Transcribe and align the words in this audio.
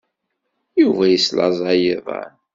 Yuba 0.81 1.03
yeslaẓay 1.07 1.81
iḍan. 1.95 2.31